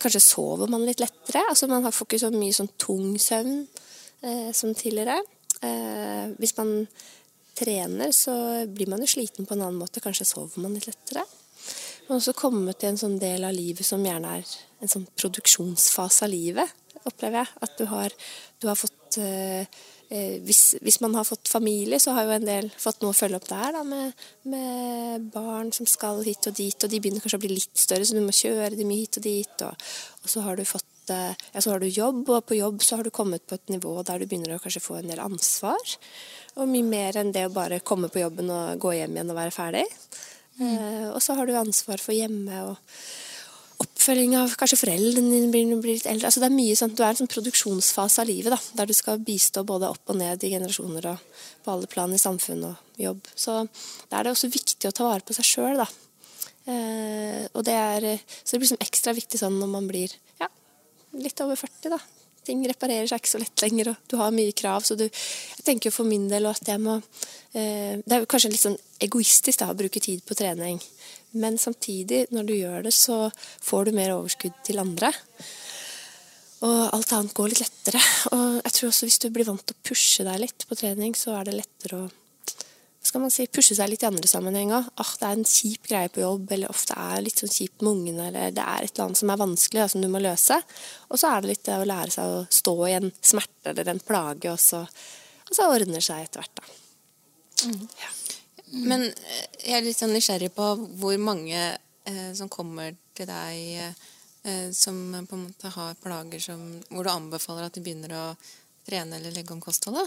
kanskje 0.00 0.22
sover 0.22 0.70
man 0.70 0.86
litt 0.86 1.02
lettere. 1.02 1.44
Altså 1.48 1.68
Man 1.70 1.86
får 1.88 2.08
ikke 2.08 2.22
så 2.24 2.32
mye 2.34 2.56
sånn 2.56 2.72
tung 2.80 3.14
søvn 3.20 3.64
som 4.52 4.74
tidligere. 4.76 5.16
hvis 6.36 6.56
man 6.58 6.86
trener, 7.60 8.12
så 8.12 8.34
blir 8.68 8.88
man 8.88 9.00
jo 9.00 9.08
sliten 9.08 9.46
på 9.48 9.56
en 9.56 9.64
annen 9.64 9.80
måte. 9.80 10.02
Kanskje 10.04 10.28
sover 10.28 10.62
man 10.62 10.76
litt 10.76 10.88
lettere. 10.88 11.24
Men 12.08 12.18
også 12.18 12.34
kommet 12.36 12.80
til 12.80 12.92
en 12.92 13.00
sånn 13.00 13.18
del 13.22 13.44
av 13.46 13.54
livet 13.54 13.86
som 13.86 14.04
gjerne 14.04 14.38
er 14.40 14.54
en 14.80 14.90
sånn 14.90 15.06
produksjonsfase 15.14 16.26
av 16.26 16.32
livet, 16.32 16.72
opplever 17.04 17.42
jeg. 17.42 17.52
At 17.66 17.76
du 17.78 17.84
har, 17.90 18.16
du 18.60 18.68
har 18.70 18.78
fått 18.78 18.96
eh, 19.18 19.66
eh, 20.10 20.36
hvis, 20.46 20.76
hvis, 20.82 21.00
man 21.00 21.14
har 21.18 21.26
fått 21.26 21.48
familie, 21.50 21.98
så 22.00 22.14
har 22.16 22.26
jo 22.26 22.36
en 22.36 22.46
del 22.46 22.70
fått 22.78 23.02
noe 23.02 23.14
å 23.14 23.16
følge 23.16 23.40
opp 23.40 23.48
der, 23.48 23.72
da, 23.76 23.82
med, 23.86 24.24
med, 24.50 25.28
barn 25.34 25.72
som 25.74 25.88
skal 25.88 26.22
hit 26.26 26.46
og 26.50 26.56
dit, 26.58 26.76
og 26.76 26.92
de 26.92 27.00
begynner 27.00 27.24
kanskje 27.24 27.40
å 27.40 27.44
bli 27.44 27.52
litt 27.56 27.82
større, 27.82 28.06
så 28.06 28.16
du 28.16 28.22
må 28.24 28.34
kjøre 28.36 28.76
dem 28.78 28.92
hit 28.94 29.20
og 29.20 29.26
dit. 29.26 29.66
Og, 29.66 29.86
og 30.22 30.34
så 30.34 30.44
har 30.46 30.60
du 30.60 30.66
fått 30.68 31.14
eh, 31.14 31.32
ja, 31.54 31.62
så 31.62 31.74
har 31.74 31.82
du 31.82 31.88
jobb, 31.88 32.22
og 32.28 32.46
på 32.48 32.58
jobb 32.60 32.84
så 32.86 33.00
har 33.00 33.06
du 33.06 33.14
kommet 33.14 33.46
på 33.48 33.58
et 33.58 33.72
nivå 33.72 33.96
der 34.06 34.22
du 34.22 34.28
begynner 34.28 34.58
å 34.58 34.62
kanskje 34.62 34.84
få 34.84 35.00
en 35.00 35.10
del 35.10 35.22
ansvar. 35.24 35.96
Og 36.58 36.70
mye 36.70 36.86
mer 36.86 37.20
enn 37.20 37.34
det 37.34 37.48
å 37.48 37.54
bare 37.54 37.82
komme 37.82 38.12
på 38.12 38.22
jobben 38.22 38.50
og 38.52 38.82
gå 38.82 38.98
hjem 38.98 39.16
igjen 39.18 39.34
og 39.34 39.40
være 39.40 39.56
ferdig. 39.56 39.88
Mm. 40.60 41.14
og 41.14 41.22
så 41.24 41.32
har 41.38 41.46
du 41.48 41.54
ansvar 41.56 42.02
for 42.02 42.12
hjemme 42.12 42.58
og 42.66 42.96
oppfølging 44.00 44.32
av 44.38 44.54
kanskje 44.56 44.78
foreldrene 44.80 45.28
dine 45.28 45.48
blir, 45.52 45.72
blir 45.82 45.98
litt 45.98 46.08
eldre. 46.08 46.30
Altså 46.30 46.40
det 46.40 46.48
er 46.48 46.56
mye 46.56 46.76
sånn, 46.78 46.94
Du 46.96 47.02
er 47.04 47.10
i 47.10 47.12
en 47.12 47.20
sånn 47.20 47.30
produksjonsfase 47.30 48.22
av 48.22 48.28
livet 48.30 48.54
da, 48.54 48.58
der 48.78 48.88
du 48.88 48.94
skal 48.96 49.20
bistå 49.20 49.62
både 49.68 49.90
opp 49.92 50.12
og 50.12 50.16
ned 50.16 50.40
i 50.40 50.52
generasjoner 50.54 51.10
og 51.12 51.42
på 51.64 51.74
alle 51.74 51.90
plan 51.90 52.14
i 52.16 52.20
samfunn 52.20 52.64
og 52.70 53.00
jobb. 53.00 53.20
Så 53.36 53.58
da 54.08 54.18
er 54.18 54.24
det 54.24 54.32
også 54.32 54.48
viktig 54.52 54.88
å 54.88 54.94
ta 54.96 55.04
vare 55.04 55.26
på 55.26 55.36
seg 55.36 55.48
sjøl. 55.50 55.84
Eh, 55.84 57.44
og 57.52 57.66
det 57.68 57.76
er, 57.76 58.08
så 58.40 58.54
det 58.54 58.62
blir 58.62 58.70
liksom 58.70 58.84
ekstra 58.86 59.16
viktig 59.16 59.42
sånn 59.42 59.60
når 59.60 59.72
man 59.76 59.90
blir 59.90 60.16
ja, 60.40 60.48
litt 61.20 61.44
over 61.44 61.60
40. 61.60 61.92
da. 61.92 62.00
Ting 62.46 62.62
reparerer 62.68 63.08
seg 63.10 63.20
ikke 63.20 63.32
så 63.32 63.40
lett 63.42 63.64
lenger, 63.64 63.92
og 63.92 64.10
du 64.10 64.16
har 64.20 64.34
mye 64.34 64.54
krav. 64.56 64.84
Så 64.86 64.96
du 64.98 65.06
Jeg 65.06 65.64
tenker 65.64 65.94
for 65.94 66.08
min 66.08 66.28
del 66.28 66.46
at 66.46 66.66
jeg 66.66 66.80
må 66.80 66.96
eh, 67.52 67.98
Det 68.00 68.12
er 68.12 68.22
jo 68.22 68.30
kanskje 68.30 68.52
litt 68.52 68.66
sånn 68.66 68.78
egoistisk 69.00 69.60
da, 69.60 69.70
å 69.70 69.78
bruke 69.78 70.00
tid 70.00 70.22
på 70.26 70.36
trening. 70.38 70.80
Men 71.32 71.58
samtidig, 71.58 72.26
når 72.34 72.46
du 72.46 72.54
gjør 72.56 72.86
det, 72.88 72.94
så 72.94 73.30
får 73.62 73.84
du 73.84 73.96
mer 73.96 74.14
overskudd 74.16 74.56
til 74.66 74.82
andre. 74.82 75.12
Og 76.66 76.80
alt 76.92 77.12
annet 77.16 77.36
går 77.36 77.52
litt 77.52 77.62
lettere. 77.62 78.00
Og 78.36 78.60
jeg 78.60 78.72
tror 78.76 78.90
også 78.90 79.08
hvis 79.08 79.20
du 79.22 79.30
blir 79.32 79.48
vant 79.48 79.62
til 79.64 79.76
å 79.76 79.84
pushe 79.86 80.26
deg 80.26 80.42
litt 80.42 80.66
på 80.68 80.76
trening, 80.76 81.14
så 81.16 81.38
er 81.38 81.48
det 81.48 81.60
lettere 81.60 82.02
å 82.02 82.08
skal 83.10 83.24
man 83.24 83.32
si, 83.34 83.48
pushe 83.50 83.74
seg 83.74 83.88
litt 83.90 84.04
i 84.04 84.06
andre 84.06 84.28
sammenhenger. 84.30 84.84
Ah, 85.02 85.08
det 85.18 85.26
er 85.26 85.38
en 85.40 85.48
kjip 85.48 85.88
greie 85.90 86.10
på 86.14 86.22
jobb, 86.22 86.52
eller 86.54 86.70
ofte 86.70 86.94
er 86.94 87.24
litt 87.24 87.40
sånn 87.42 87.50
kjipt 87.50 87.82
med 87.82 87.90
ungene, 87.90 88.28
eller 88.30 88.52
det 88.54 88.62
er 88.62 88.86
et 88.86 88.92
eller 88.92 89.08
annet 89.08 89.18
som 89.18 89.32
er 89.34 89.40
vanskelig, 89.40 89.80
da, 89.82 89.88
som 89.90 90.04
du 90.04 90.08
må 90.12 90.20
løse. 90.22 90.58
Og 91.10 91.18
så 91.18 91.32
er 91.32 91.42
det 91.42 91.50
litt 91.50 91.64
det 91.66 91.78
å 91.80 91.88
lære 91.90 92.14
seg 92.14 92.36
å 92.36 92.44
stå 92.60 92.76
i 92.86 92.94
en 93.00 93.10
smerte 93.18 93.72
eller 93.72 93.90
en 93.90 94.02
plage, 94.12 94.52
og 94.52 94.62
så, 94.62 94.84
og 95.48 95.58
så 95.58 95.66
ordner 95.74 96.06
seg 96.06 96.28
etter 96.28 96.44
hvert, 96.44 96.62
da. 96.62 96.78
Mm. 97.66 97.82
Ja. 97.98 98.14
Men 98.70 99.08
eh, 99.08 99.44
jeg 99.66 99.76
er 99.80 99.86
litt 99.88 99.98
sånn 99.98 100.14
nysgjerrig 100.14 100.52
på 100.54 100.70
hvor 101.02 101.18
mange 101.20 101.58
eh, 101.58 102.30
som 102.38 102.52
kommer 102.52 102.94
til 103.18 103.26
deg 103.26 103.74
eh, 103.82 104.70
som 104.70 105.02
på 105.26 105.36
en 105.36 105.46
måte 105.48 105.74
har 105.74 105.98
plager 106.00 106.46
som, 106.46 106.62
hvor 106.88 107.04
du 107.04 107.10
anbefaler 107.12 107.66
at 107.66 107.74
de 107.74 107.82
begynner 107.84 108.14
å 108.16 108.24
trene 108.86 109.18
eller 109.18 109.34
legge 109.34 109.52
om 109.52 109.60
kostholdet. 109.60 110.06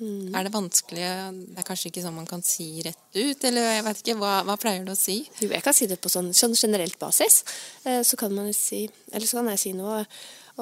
Mm. 0.00 0.32
Er 0.32 0.46
det 0.46 0.52
vanskelig 0.54 1.08
Det 1.44 1.60
er 1.60 1.66
kanskje 1.66 1.90
ikke 1.90 2.02
sånn 2.04 2.16
man 2.16 2.28
kan 2.28 2.40
si 2.46 2.80
rett 2.86 3.18
ut, 3.18 3.44
eller 3.44 3.66
jeg 3.74 3.84
vet 3.84 4.02
ikke, 4.02 4.16
hva, 4.22 4.32
hva 4.48 4.56
pleier 4.60 4.86
du 4.86 4.94
å 4.94 4.98
si? 4.98 5.18
Jo, 5.42 5.50
jeg 5.52 5.64
kan 5.64 5.76
si 5.76 5.88
det 5.90 6.00
på 6.00 6.12
sånn, 6.12 6.32
sånn 6.36 6.56
generelt 6.56 6.96
basis. 7.00 7.42
Eh, 7.84 8.00
så 8.06 8.16
kan 8.20 8.32
man 8.32 8.48
si 8.56 8.86
Eller 9.12 9.28
så 9.28 9.40
kan 9.40 9.52
jeg 9.52 9.62
si 9.64 9.74
noe, 9.76 10.00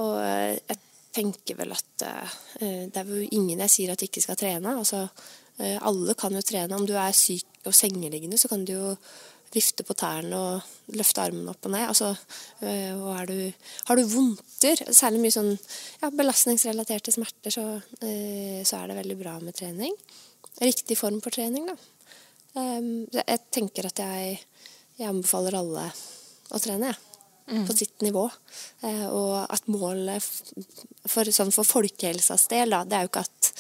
og 0.03 0.15
eh, 0.25 0.59
jeg 0.59 0.83
tenker 1.19 1.59
vel 1.59 1.75
at 1.77 2.07
eh, 2.09 2.35
det 2.91 2.99
er 2.99 3.13
jo 3.15 3.29
ingen 3.39 3.63
jeg 3.67 3.75
sier 3.75 3.95
at 3.95 4.03
ikke 4.05 4.23
skal 4.23 4.39
trene. 4.39 4.75
Altså, 4.75 5.07
alle 5.59 6.15
kan 6.15 6.31
jo 6.31 6.43
trene. 6.47 6.77
Om 6.77 6.85
du 6.87 6.93
er 6.95 7.15
syk 7.17 7.67
og 7.67 7.75
sengeliggende, 7.75 8.39
så 8.39 8.47
kan 8.51 8.63
du 8.63 8.77
jo 8.77 8.91
vifte 9.55 9.85
på 9.87 9.97
tærne 9.97 10.37
og 10.39 10.95
løfte 10.97 11.23
armene 11.25 11.53
opp 11.53 11.67
og 11.69 11.73
ned. 11.73 11.87
Altså, 11.89 12.13
øh, 12.63 13.01
og 13.01 13.31
du, 13.31 13.37
har 13.89 13.99
du 13.99 14.05
vondter, 14.13 14.83
særlig 14.95 15.23
mye 15.23 15.35
sånn 15.35 15.51
ja, 16.03 16.11
belastningsrelaterte 16.13 17.15
smerter, 17.15 17.55
så, 17.55 17.67
øh, 17.79 18.61
så, 18.63 18.81
er 18.81 18.91
det 18.91 18.99
veldig 19.01 19.19
bra 19.21 19.37
med 19.43 19.57
trening. 19.59 19.95
Riktig 20.61 20.99
form 20.99 21.21
for 21.25 21.35
trening, 21.35 21.69
da. 21.71 21.77
Um, 22.59 23.05
jeg 23.13 23.43
tenker 23.55 23.87
at 23.87 24.01
jeg, 24.03 24.39
jeg, 24.99 25.07
anbefaler 25.07 25.59
alle 25.59 25.85
å 26.51 26.61
trene, 26.63 26.91
jeg. 26.91 27.05
Mm. 27.49 27.63
På 27.65 27.73
sitt 27.77 28.03
nivå. 28.05 28.27
Uh, 28.83 29.07
og 29.07 29.37
at 29.45 29.71
målet 29.73 30.25
for, 31.09 31.29
sånn 31.33 31.53
for 31.55 31.69
folkehelsas 31.69 32.49
del, 32.53 32.75
da, 32.75 32.83
det 32.85 32.99
er 32.99 33.07
jo 33.07 33.13
ikke 33.13 33.29
at 33.29 33.55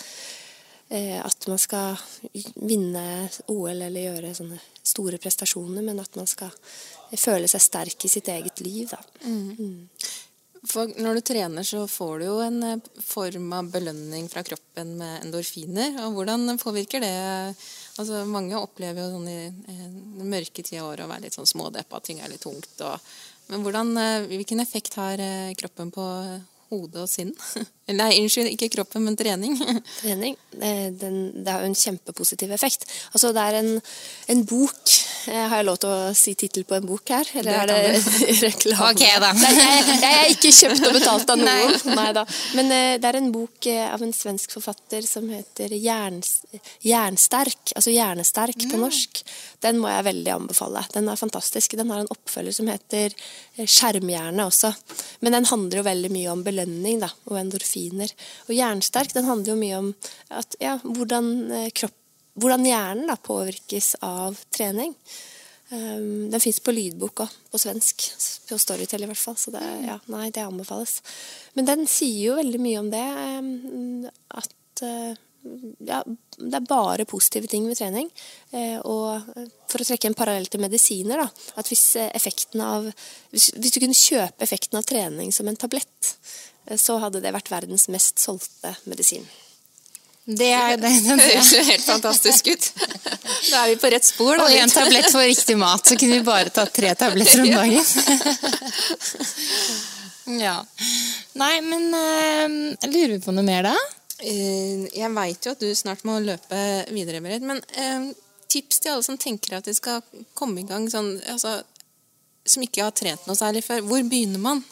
at 0.88 1.44
man 1.52 1.58
skal 1.60 1.98
vinne 2.64 3.02
OL 3.52 3.74
eller 3.74 4.06
gjøre 4.06 4.30
sånne 4.38 4.56
store 4.88 5.20
prestasjoner, 5.22 5.84
men 5.84 6.00
at 6.02 6.16
man 6.18 6.28
skal 6.28 6.54
føle 7.16 7.48
seg 7.50 7.64
sterk 7.64 8.04
i 8.04 8.12
sitt 8.12 8.28
eget 8.32 8.62
liv. 8.64 8.88
Da. 8.90 9.00
Mm. 9.24 9.52
Mm. 9.58 10.08
For 10.66 10.90
når 10.98 11.18
du 11.18 11.24
trener, 11.28 11.62
så 11.62 11.84
får 11.88 12.18
du 12.18 12.24
jo 12.26 12.38
en 12.42 12.62
eh, 12.66 12.88
form 13.04 13.52
av 13.54 13.70
belønning 13.72 14.26
fra 14.30 14.42
kroppen 14.46 14.96
med 14.98 15.22
endorfiner. 15.22 16.00
og 16.04 16.18
Hvordan 16.18 16.58
påvirker 16.58 17.04
det 17.04 17.14
altså 17.98 18.24
Mange 18.30 18.58
opplever 18.58 19.02
jo 19.02 19.16
sånn 19.16 19.30
i 19.30 19.38
den 19.48 20.28
mørke 20.30 20.62
tida 20.62 20.84
av 20.84 20.92
året 20.92 21.06
å 21.06 21.10
være 21.10 21.26
litt 21.26 21.38
sånn 21.38 21.48
smådeppa, 21.50 21.98
ting 22.02 22.20
er 22.22 22.30
litt 22.30 22.44
tungt. 22.44 22.74
Og, 22.86 23.08
men 23.52 23.64
hvordan, 23.64 23.94
eh, 24.02 24.28
hvilken 24.34 24.62
effekt 24.64 24.98
har 24.98 25.22
eh, 25.22 25.54
kroppen 25.58 25.94
på 25.94 26.06
hode 26.72 27.04
og 27.04 27.10
sinn. 27.10 27.32
Nei, 28.00 28.10
unnskyld, 28.20 28.50
ikke 28.52 28.70
kroppen, 28.76 29.04
men 29.06 29.16
trening. 29.18 29.56
trening. 30.02 30.36
Den, 30.52 31.18
det 31.40 31.52
har 31.52 31.64
jo 31.64 31.70
en 31.70 31.78
kjempepositiv 31.78 32.52
effekt. 32.54 32.86
Altså, 33.12 33.32
det 33.36 33.44
er 33.44 33.60
en, 33.62 33.70
en 34.34 34.44
bok 34.48 34.82
eh, 34.92 35.07
Har 35.28 35.60
jeg 35.60 35.66
lov 35.68 35.78
til 35.82 35.92
å 35.92 36.12
si 36.16 36.34
tittel 36.38 36.64
på 36.68 36.76
en 36.78 36.86
bok 36.88 37.12
her? 37.12 37.28
Eller 37.40 37.68
det 37.68 37.76
er 37.76 37.96
det 37.98 38.36
reklame? 38.46 38.90
Ok, 38.90 39.04
da. 39.22 39.32
Nei, 39.36 39.52
jeg, 39.58 40.10
er 40.10 40.32
ikke 40.32 40.52
kjøpt 40.54 40.86
og 40.88 40.96
betalt 40.98 41.32
av 41.34 41.40
noen. 41.42 41.76
Nei. 41.92 42.08
Nei. 42.16 42.24
Men 42.58 42.72
uh, 42.72 42.94
det 43.00 43.10
er 43.10 43.20
en 43.20 43.30
bok 43.34 43.68
uh, 43.68 43.84
av 43.92 44.04
en 44.06 44.14
svensk 44.14 44.56
forfatter 44.56 45.06
som 45.06 45.28
heter 45.32 45.74
Jerns, 45.76 46.32
Jernsterk. 46.86 47.74
Altså 47.76 47.94
Hjernesterk 47.94 48.64
mm. 48.64 48.72
på 48.72 48.82
norsk. 48.82 49.22
Den 49.64 49.80
må 49.82 49.90
jeg 49.92 50.08
veldig 50.08 50.34
anbefale. 50.36 50.84
Den 50.94 51.10
er 51.10 51.20
fantastisk. 51.20 51.76
Den 51.78 51.92
har 51.92 52.02
en 52.02 52.12
oppfølger 52.14 52.54
som 52.54 52.70
heter 52.70 53.14
Skjermhjerne 53.58 54.46
også. 54.48 54.72
Men 55.20 55.38
den 55.38 55.48
handler 55.50 55.80
jo 55.80 55.86
veldig 55.88 56.12
mye 56.14 56.32
om 56.32 56.44
belønning 56.46 57.02
da, 57.02 57.10
og 57.28 57.40
endorfiner. 57.40 58.12
Og 58.48 58.56
Jernsterk 58.56 59.14
den 59.16 59.28
handler 59.28 59.54
jo 59.54 59.60
mye 59.60 59.80
om 59.82 59.94
at, 60.34 60.58
ja, 60.62 60.78
hvordan, 60.84 61.50
eh, 61.52 61.70
kropp, 61.74 61.96
hvordan 62.40 62.66
hjernen 62.66 63.10
da, 63.10 63.18
påvirkes 63.20 63.96
av 64.06 64.38
trening. 64.54 64.94
Um, 65.70 66.30
den 66.32 66.40
fins 66.40 66.62
på 66.64 66.72
lydbok 66.72 67.24
òg, 67.26 67.32
på 67.52 67.60
svensk. 67.60 68.06
På 68.48 68.56
Storytel 68.60 69.04
i 69.04 69.08
hvert 69.10 69.20
fall. 69.20 69.36
Så 69.36 69.52
det, 69.52 69.62
ja, 69.84 69.98
nei, 70.12 70.30
det 70.32 70.44
anbefales. 70.46 70.98
Men 71.58 71.68
den 71.68 71.88
sier 71.90 72.30
jo 72.30 72.36
veldig 72.38 72.60
mye 72.62 72.82
om 72.82 72.92
det. 72.92 73.06
Um, 73.38 74.06
at 74.40 74.84
uh, 74.84 75.12
ja, 75.84 76.00
det 76.38 76.56
er 76.56 76.70
bare 76.70 77.08
positive 77.08 77.50
ting 77.52 77.66
ved 77.68 77.76
trening. 77.80 78.08
Uh, 78.54 78.78
og 78.80 79.28
for 79.68 79.84
å 79.84 79.88
trekke 79.90 80.08
en 80.08 80.16
parallell 80.16 80.48
til 80.48 80.64
medisiner, 80.64 81.20
da, 81.20 81.28
at 81.60 81.68
hvis 81.68 81.84
effekten 82.06 82.64
av 82.64 82.88
hvis, 82.88 83.50
hvis, 83.58 83.74
du 83.74 83.82
kunne 83.82 83.98
kjøpe 83.98 84.48
effekten 84.48 84.80
av 84.80 84.88
trening 84.88 85.34
som 85.36 85.50
en 85.50 85.60
tablett, 85.60 86.14
uh, 86.70 86.78
så 86.80 86.96
hadde 87.04 87.20
det 87.24 87.34
vært 87.36 87.52
verdens 87.52 87.90
mest 87.92 88.24
solgte 88.24 88.72
medisin. 88.88 89.28
Det, 90.28 90.48
er, 90.52 90.76
det, 90.76 90.90
Den 91.06 91.20
høres 91.24 91.50
jo 91.54 91.60
helt 91.64 91.84
fantastisk 91.86 92.50
ut. 92.52 92.66
Da 93.48 93.62
er 93.62 93.70
vi 93.70 93.76
på 93.80 93.88
rett 93.94 94.04
spor. 94.04 94.36
Da. 94.36 94.44
Og 94.44 94.56
en 94.60 94.72
tablett 94.72 95.08
for 95.08 95.24
riktig 95.24 95.56
mat, 95.56 95.86
så 95.88 95.96
kunne 95.96 96.18
vi 96.18 96.26
bare 96.26 96.52
tatt 96.52 96.74
tre 96.76 96.92
tabletter 97.00 97.46
om 97.46 97.52
dagen. 97.54 97.84
ja. 100.44 100.58
Nei, 101.40 101.54
men 101.64 101.88
uh, 101.96 102.90
lurer 102.90 103.14
vi 103.14 103.22
på 103.24 103.32
noe 103.32 103.46
mer, 103.46 103.70
da? 103.70 103.76
Eh, 104.18 104.88
jeg 104.98 105.14
veit 105.14 105.46
jo 105.46 105.54
at 105.54 105.60
du 105.62 105.68
snart 105.78 106.04
må 106.04 106.18
løpe 106.20 106.62
videre, 106.90 107.22
Berit, 107.22 107.44
men 107.46 107.60
eh, 107.78 108.08
tips 108.50 108.82
til 108.82 108.96
alle 108.96 109.06
som 109.06 109.18
tenker 109.20 109.58
at 109.58 109.68
de 109.68 109.74
skal 109.76 110.02
komme 110.36 110.64
i 110.64 110.66
gang 110.66 110.88
sånn 110.90 111.12
altså, 111.30 111.60
Som 112.48 112.64
ikke 112.64 112.82
har 112.82 112.94
trent 112.96 113.26
noe 113.28 113.36
særlig 113.38 113.62
før. 113.66 113.84
Hvor 113.86 114.04
begynner 114.08 114.42
man? 114.42 114.62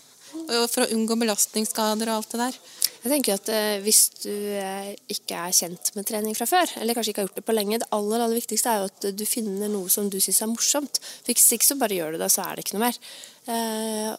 For 0.46 0.84
å 0.84 0.90
unngå 0.94 1.16
belastningsskader 1.18 2.10
og 2.10 2.20
alt 2.20 2.34
det 2.34 2.42
der. 2.44 2.58
Jeg 3.06 3.12
tenker 3.12 3.36
at 3.38 3.48
eh, 3.54 3.78
Hvis 3.84 4.02
du 4.22 4.30
eh, 4.30 4.92
ikke 5.12 5.38
er 5.46 5.54
kjent 5.54 5.92
med 5.94 6.06
trening 6.08 6.36
fra 6.38 6.48
før, 6.50 6.70
eller 6.80 6.96
kanskje 6.96 7.12
ikke 7.12 7.22
har 7.22 7.28
gjort 7.28 7.40
det 7.40 7.46
på 7.46 7.54
lenge, 7.56 7.80
det 7.82 7.90
aller, 7.94 8.22
aller 8.22 8.38
viktigste 8.38 8.72
er 8.72 8.82
jo 8.82 8.88
at 8.90 9.08
du 9.14 9.24
finner 9.28 9.70
noe 9.70 9.90
som 9.92 10.10
du 10.10 10.18
syns 10.22 10.42
er 10.42 10.50
morsomt. 10.50 11.02
Hvis 11.26 11.52
ikke 11.54 11.68
så 11.68 11.78
bare 11.78 11.98
gjør 11.98 12.16
du 12.16 12.22
det, 12.22 12.30
så 12.34 12.46
er 12.46 12.56
det 12.56 12.66
ikke 12.66 12.78
noe 12.78 12.86
mer. 12.88 12.98
Eh, 13.46 14.10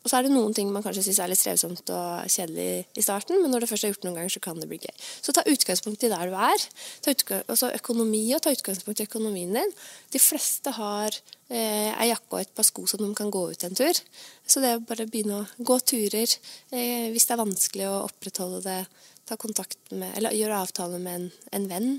og 0.00 0.08
så 0.08 0.16
er 0.16 0.24
det 0.24 0.32
noen 0.32 0.54
ting 0.56 0.70
man 0.72 0.84
kanskje 0.84 1.02
syns 1.04 1.18
er 1.20 1.28
litt 1.28 1.40
strevsomt 1.40 1.90
og 1.92 2.30
kjedelig 2.32 2.86
i 2.96 3.02
starten, 3.04 3.36
men 3.42 3.52
når 3.52 3.64
du 3.64 3.68
først 3.68 3.84
har 3.84 3.92
gjort 3.92 4.00
det 4.00 4.08
noen 4.08 4.16
ganger, 4.16 4.32
så 4.32 4.40
kan 4.46 4.60
det 4.60 4.68
bli 4.70 4.78
gøy. 4.80 4.94
Så 5.20 5.34
ta 5.36 5.44
utgangspunkt 5.44 6.06
i 6.06 6.12
der 6.12 6.30
du 6.30 6.36
er. 6.40 6.64
Altså 7.42 7.68
økonomi 7.76 8.22
og 8.32 8.40
ta 8.40 8.54
utgangspunkt 8.54 9.02
i 9.02 9.08
økonomien 9.10 9.52
din. 9.58 9.74
De 10.14 10.22
fleste 10.22 10.72
har 10.78 11.12
eh, 11.12 11.92
ei 11.92 12.08
jakke 12.08 12.32
og 12.32 12.40
et 12.40 12.54
par 12.56 12.64
sko 12.64 12.86
som 12.88 13.04
de 13.04 13.10
kan 13.18 13.32
gå 13.34 13.44
ut 13.52 13.68
en 13.68 13.76
tur. 13.76 14.02
Så 14.48 14.64
det 14.64 14.72
er 14.72 14.82
bare 14.88 15.04
å 15.04 15.12
begynne 15.12 15.42
å 15.42 15.68
gå 15.68 15.78
turer. 15.92 16.32
Eh, 16.72 17.12
hvis 17.12 17.28
det 17.28 17.36
er 17.36 17.44
vanskelig 17.44 17.90
å 17.90 18.02
opprettholde 18.06 18.64
det, 18.64 18.80
ta 19.28 19.36
kontakt 19.36 19.92
med, 19.92 20.14
eller 20.16 20.34
gjøre 20.34 20.64
avtale 20.64 20.98
med 21.02 21.20
en, 21.20 21.30
en 21.60 21.70
venn. 21.70 21.92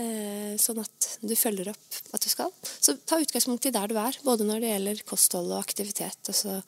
Eh, 0.00 0.56
sånn 0.60 0.80
at 0.80 1.12
du 1.24 1.32
følger 1.36 1.70
opp 1.72 2.00
at 2.16 2.24
du 2.24 2.28
skal. 2.28 2.50
Så 2.64 2.96
ta 3.04 3.20
utgangspunkt 3.20 3.68
i 3.68 3.76
der 3.76 3.92
du 3.92 3.96
er, 4.00 4.16
både 4.24 4.44
når 4.48 4.64
det 4.64 4.72
gjelder 4.74 5.08
kosthold 5.08 5.52
og 5.52 5.60
aktivitet. 5.60 6.20
Altså 6.28 6.62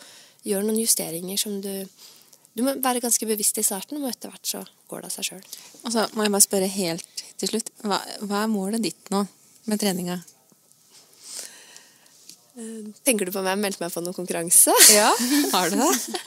gjør 0.46 0.64
noen 0.66 0.80
justeringer 0.82 1.40
som 1.40 1.60
du 1.64 1.72
Du 2.58 2.64
må 2.66 2.72
være 2.82 2.98
ganske 2.98 3.26
bevisst 3.28 3.58
i 3.60 3.62
starten, 3.62 4.00
og 4.02 4.08
etter 4.08 4.32
hvert 4.32 4.48
så 4.48 4.64
går 4.90 5.04
det 5.04 5.06
av 5.06 5.12
seg 5.14 5.26
sjøl. 5.28 5.44
Og 5.84 5.92
så 5.94 6.08
må 6.16 6.24
jeg 6.24 6.32
bare 6.34 6.42
spørre 6.42 6.70
helt 6.72 7.22
til 7.38 7.52
slutt. 7.52 7.68
Hva, 7.84 8.00
hva 8.26 8.40
er 8.42 8.50
målet 8.50 8.82
ditt 8.82 9.12
nå 9.14 9.20
med 9.70 9.78
treninga? 9.78 10.16
Eh, 12.58 12.88
tenker 13.06 13.28
du 13.28 13.34
på 13.34 13.38
om 13.38 13.46
jeg 13.46 13.60
meldte 13.62 13.84
meg 13.84 13.94
på 13.94 14.02
noen 14.02 14.16
konkurranse? 14.16 14.74
Ja, 14.96 15.12
har 15.52 15.70
du 15.70 15.78
det? 15.78 16.22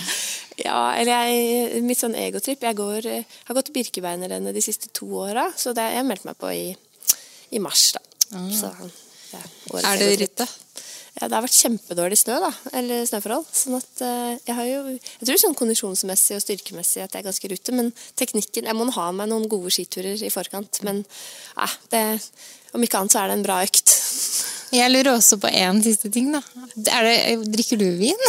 ja, 0.66 0.80
eller 0.96 1.26
jeg, 1.28 1.84
mitt 1.84 2.00
sånn 2.00 2.16
egotripp 2.16 2.64
Jeg 2.64 2.78
går, 2.78 3.10
har 3.50 3.58
gått 3.58 3.72
Birkebeinerrennet 3.74 4.56
de 4.56 4.64
siste 4.64 4.88
to 4.96 5.10
åra, 5.26 5.50
så 5.52 5.76
det, 5.76 5.90
jeg 5.98 6.08
meldte 6.08 6.30
meg 6.30 6.40
på 6.40 6.52
i, 6.54 6.68
i 7.52 7.60
mars, 7.60 7.90
da. 7.98 8.04
Ah. 8.40 8.48
Så, 8.56 8.72
ja, 9.34 9.42
er 9.82 10.00
det 10.00 10.14
rittet? 10.22 10.60
Ja, 11.14 11.28
det 11.28 11.36
har 11.36 11.44
vært 11.44 11.54
kjempedårlig 11.60 12.18
snø, 12.18 12.40
da, 12.42 12.50
eller 12.74 13.04
snøforhold. 13.06 13.46
sånn 13.54 13.76
at 13.78 14.02
uh, 14.02 14.32
jeg 14.48 14.56
har 14.58 14.66
jo 14.66 14.80
Jeg 14.98 15.28
tror 15.28 15.40
sånn 15.44 15.54
kondisjonsmessig 15.60 16.36
og 16.38 16.42
styrkemessig 16.42 17.04
at 17.04 17.14
jeg 17.14 17.22
er 17.22 17.28
ganske 17.28 17.46
i 17.46 17.52
rute, 17.54 17.72
men 17.76 17.92
teknikken 18.18 18.66
Jeg 18.66 18.74
må 18.78 18.88
ha 18.96 19.06
meg 19.14 19.30
noen 19.30 19.46
gode 19.48 19.70
skiturer 19.74 20.18
i 20.26 20.32
forkant, 20.34 20.82
men 20.82 21.04
ja, 21.54 21.68
det, 21.94 22.02
om 22.74 22.82
ikke 22.82 22.98
annet 23.04 23.14
så 23.14 23.22
er 23.22 23.30
det 23.30 23.38
en 23.38 23.46
bra 23.46 23.60
økt. 23.62 23.94
Jeg 24.74 24.90
lurer 24.90 25.12
også 25.14 25.36
på 25.38 25.46
én 25.54 25.78
siste 25.84 26.10
ting, 26.10 26.32
da. 26.34 26.40
Det, 26.74 26.90
drikker 27.54 27.78
du 27.78 27.86
vin? 28.00 28.24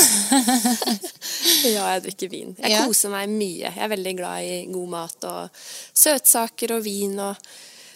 Ja, 1.66 1.88
jeg 1.96 2.04
drikker 2.06 2.30
vin. 2.30 2.52
Jeg 2.60 2.72
Ja. 2.72 2.84
koser 2.86 3.10
meg 3.10 3.30
mye. 3.32 3.72
Jeg 3.74 3.82
er 3.82 3.90
veldig 3.90 4.14
glad 4.20 4.46
i 4.46 4.60
god 4.72 4.90
mat 4.92 5.26
og 5.26 5.50
søtsaker 5.98 6.76
og 6.78 6.84
vin. 6.86 7.18
Og, 7.20 7.36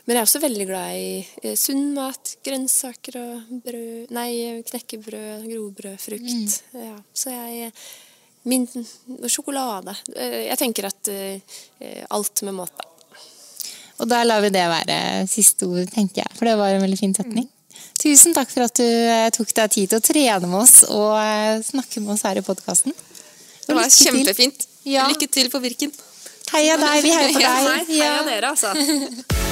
men 0.09 0.17
jeg 0.17 0.23
er 0.23 0.25
også 0.25 0.39
veldig 0.41 0.65
glad 0.65 0.95
i 0.97 1.09
eh, 1.45 1.53
sunn 1.59 1.91
mat. 1.93 2.31
Grønnsaker 2.45 3.17
og 3.21 3.51
brød 3.67 4.09
Nei, 4.17 4.31
knekkebrød, 4.65 5.43
grovbrød, 5.51 5.99
frukt. 6.01 6.55
Ja, 6.73 6.95
så 7.13 7.29
jeg 7.35 7.69
Min 8.49 8.65
sjokolade. 9.29 9.93
Eh, 10.15 10.47
Jeg 10.49 10.57
tenker 10.57 10.87
at 10.89 11.09
eh, 11.13 12.01
alt 12.09 12.41
med 12.47 12.57
måte. 12.57 12.87
Og 13.99 14.07
da 14.09 14.23
lar 14.23 14.41
vi 14.41 14.49
det 14.55 14.65
være 14.71 14.97
siste 15.29 15.67
ord, 15.67 15.85
tenker 15.93 16.23
jeg. 16.23 16.33
For 16.39 16.47
det 16.47 16.57
var 16.57 16.73
en 16.73 16.81
veldig 16.87 16.97
fin 17.03 17.13
setning. 17.13 17.45
Tusen 17.99 18.33
takk 18.33 18.49
for 18.49 18.63
at 18.65 18.79
du 18.79 18.87
tok 19.35 19.51
deg 19.57 19.73
tid 19.75 19.91
til 19.91 19.99
å 19.99 20.05
trene 20.09 20.47
med 20.47 20.59
oss 20.63 20.77
og 20.87 21.19
snakke 21.67 21.99
med 22.01 22.15
oss 22.15 22.23
her 22.25 22.39
i 22.39 22.45
podkasten. 22.47 22.95
Det 23.67 23.75
var 23.75 23.91
kjempefint. 23.91 24.65
Ja. 24.87 25.03
Lykke 25.11 25.27
til 25.29 25.51
på 25.51 25.59
Virken. 25.61 25.91
Heia 26.53 26.79
deg, 26.81 27.03
vi 27.03 27.11
heier 27.13 27.35
på 27.35 27.41
Ja, 27.45 27.53
deg. 27.59 27.67
nei, 27.69 27.99
heia 27.99 28.23
dere, 28.31 28.55
altså. 28.55 28.71